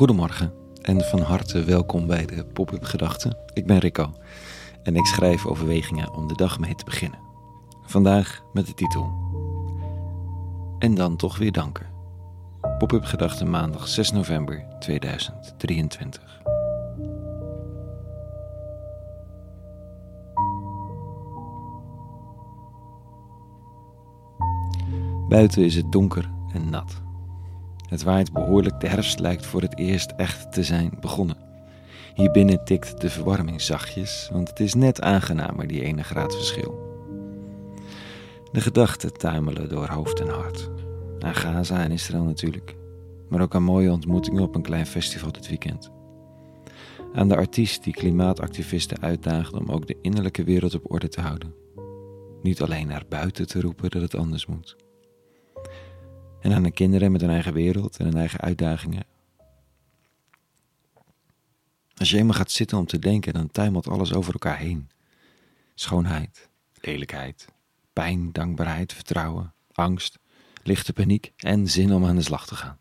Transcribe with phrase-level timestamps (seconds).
[0.00, 0.52] Goedemorgen
[0.82, 3.36] en van harte welkom bij de Pop-up Gedachten.
[3.52, 4.12] Ik ben Rico
[4.82, 7.18] en ik schrijf overwegingen om de dag mee te beginnen.
[7.82, 9.12] Vandaag met de titel
[10.78, 11.86] En dan toch weer danken.
[12.78, 16.42] Pop-up Gedachten maandag 6 november 2023.
[25.28, 27.02] Buiten is het donker en nat.
[27.90, 31.36] Het waait behoorlijk, de herfst lijkt voor het eerst echt te zijn begonnen.
[32.14, 36.88] Hier binnen tikt de verwarming zachtjes, want het is net aangenamer, die ene graad verschil.
[38.52, 40.70] De gedachten tuimelen door hoofd en hart.
[41.18, 42.76] Aan Gaza en Israël natuurlijk,
[43.28, 45.90] maar ook aan mooie ontmoetingen op een klein festival dit weekend.
[47.12, 51.54] Aan de artiest die klimaatactivisten uitdaagde om ook de innerlijke wereld op orde te houden.
[52.42, 54.76] Niet alleen naar buiten te roepen dat het anders moet.
[56.40, 59.04] En aan de kinderen met een eigen wereld en hun eigen uitdagingen.
[61.96, 64.90] Als je eenmaal gaat zitten om te denken, dan tuimelt alles over elkaar heen.
[65.74, 67.46] Schoonheid, lelijkheid,
[67.92, 70.18] pijn, dankbaarheid, vertrouwen, angst,
[70.62, 72.78] lichte paniek en zin om aan de slag te gaan.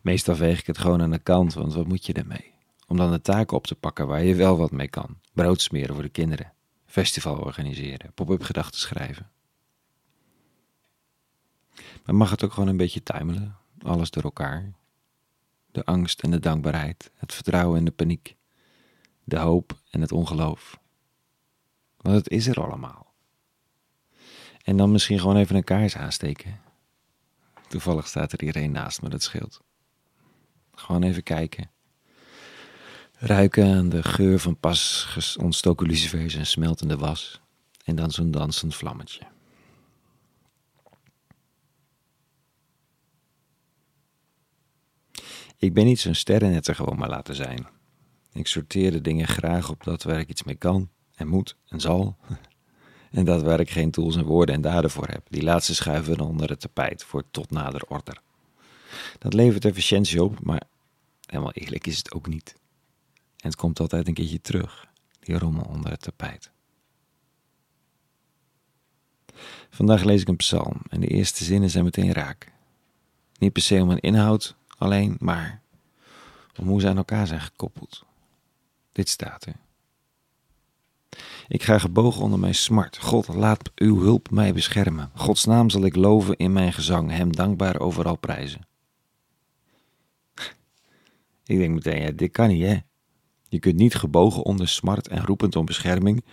[0.00, 2.52] Meestal veeg ik het gewoon aan de kant, want wat moet je ermee?
[2.86, 5.18] Om dan de taken op te pakken waar je wel wat mee kan.
[5.32, 6.52] Brood smeren voor de kinderen,
[6.86, 9.30] festival organiseren, pop-up gedachten schrijven.
[12.08, 14.72] Maar mag het ook gewoon een beetje tuimelen, alles door elkaar.
[15.70, 18.36] De angst en de dankbaarheid, het vertrouwen en de paniek,
[19.24, 20.78] de hoop en het ongeloof.
[21.96, 23.14] Want het is er allemaal.
[24.62, 26.60] En dan misschien gewoon even een kaars aansteken.
[27.66, 29.60] Toevallig staat er iedereen naast me, dat scheelt.
[30.74, 31.70] Gewoon even kijken.
[33.12, 37.40] Ruiken aan de geur van pas ontstoken lucifers en smeltende was.
[37.84, 39.36] En dan zo'n dansend vlammetje.
[45.58, 47.66] Ik ben niet zo'n sterrennetter gewoon maar laten zijn.
[48.32, 51.80] Ik sorteer de dingen graag op dat waar ik iets mee kan en moet en
[51.80, 52.16] zal.
[53.10, 55.26] En dat waar ik geen tools en woorden en daden voor heb.
[55.30, 58.20] Die laatste schuiven onder het tapijt voor tot nader order.
[59.18, 60.62] Dat levert efficiëntie op, maar
[61.26, 62.54] helemaal eerlijk is het ook niet.
[63.14, 64.86] En het komt altijd een keertje terug,
[65.20, 66.50] die rommel onder het tapijt.
[69.70, 72.52] Vandaag lees ik een psalm en de eerste zinnen zijn meteen raak.
[73.38, 75.60] Niet per se om een inhoud, alleen maar
[76.56, 78.04] om hoe ze aan elkaar zijn gekoppeld.
[78.92, 79.54] Dit staat er.
[81.48, 82.98] Ik ga gebogen onder mijn smart.
[82.98, 85.10] God, laat uw hulp mij beschermen.
[85.14, 88.66] Gods naam zal ik loven in mijn gezang, hem dankbaar overal prijzen.
[91.46, 92.78] Ik denk meteen, ja, dit kan niet, hè?
[93.48, 96.24] Je kunt niet gebogen onder smart en roepend om bescherming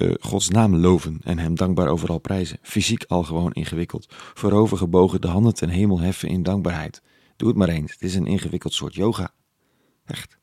[0.00, 2.58] uh, Gods naam loven en hem dankbaar overal prijzen.
[2.62, 4.06] Fysiek al gewoon ingewikkeld.
[4.34, 7.02] Voorover gebogen de handen ten hemel heffen in dankbaarheid.
[7.40, 7.92] Doe het maar eens.
[7.92, 9.34] Het is een ingewikkeld soort yoga.
[10.04, 10.38] Echt.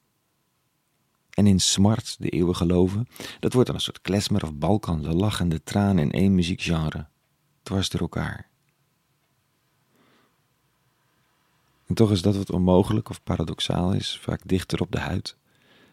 [1.30, 3.08] En in smart, de eeuwen geloven,
[3.40, 7.08] dat wordt dan een soort klesmer of balkan, de lachende traan in één muziekgenre.
[7.64, 8.50] Dwars door elkaar.
[11.86, 15.38] En toch is dat wat onmogelijk of paradoxaal is, vaak dichter op de huid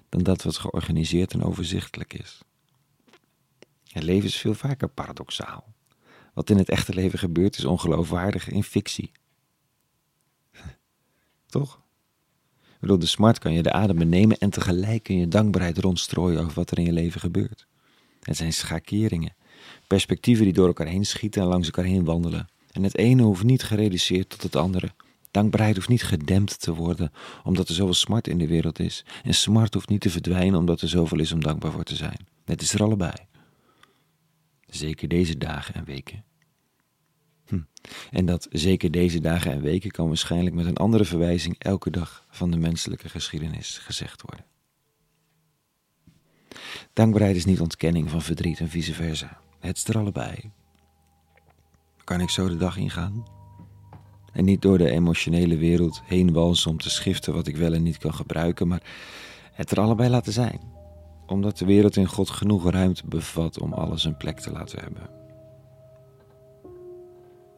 [0.09, 2.41] dan dat wat georganiseerd en overzichtelijk is.
[3.88, 5.75] Het leven is veel vaker paradoxaal.
[6.34, 9.12] Wat in het echte leven gebeurt is ongeloofwaardig in fictie.
[11.54, 11.81] Toch?
[12.81, 16.70] De smart kan je de adem benemen en tegelijk kun je dankbaarheid rondstrooien over wat
[16.70, 17.66] er in je leven gebeurt.
[18.20, 19.34] Het zijn schakeringen,
[19.87, 22.48] perspectieven die door elkaar heen schieten en langs elkaar heen wandelen.
[22.72, 24.91] En het ene hoeft niet gereduceerd tot het andere.
[25.31, 27.12] Dankbaarheid hoeft niet gedempt te worden
[27.44, 29.04] omdat er zoveel smart in de wereld is.
[29.25, 32.26] En smart hoeft niet te verdwijnen omdat er zoveel is om dankbaar voor te zijn.
[32.44, 33.15] Het is er allebei.
[34.66, 36.25] Zeker deze dagen en weken.
[37.47, 37.60] Hm.
[38.10, 42.27] En dat zeker deze dagen en weken kan waarschijnlijk met een andere verwijzing elke dag
[42.31, 44.45] van de menselijke geschiedenis gezegd worden.
[46.92, 49.39] Dankbaarheid is niet ontkenning van verdriet en vice versa.
[49.60, 50.51] Het is er allebei.
[52.04, 53.24] Kan ik zo de dag ingaan?
[54.33, 57.83] En niet door de emotionele wereld heen walsen om te schiften wat ik wel en
[57.83, 58.83] niet kan gebruiken, maar
[59.53, 60.60] het er allebei laten zijn.
[61.27, 65.23] Omdat de wereld in God genoeg ruimte bevat om alles een plek te laten hebben.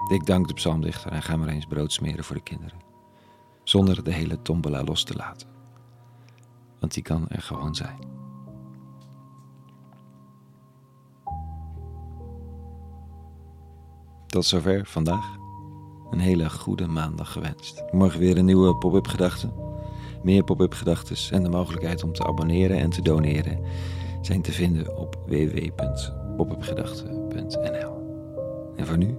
[0.08, 2.78] Ik dank de psalmdichter en ga maar eens brood smeren voor de kinderen.
[3.64, 5.48] Zonder de hele tombola los te laten.
[6.80, 7.98] Want die kan er gewoon zijn.
[14.26, 15.36] Tot zover vandaag.
[16.10, 17.84] Een hele goede maandag gewenst.
[17.92, 19.52] Morgen weer een nieuwe pop-up gedachte.
[20.22, 23.60] Meer pop-up gedachten en de mogelijkheid om te abonneren en te doneren
[24.20, 27.94] zijn te vinden op www.popupgedachten.nl.
[28.76, 29.18] En voor nu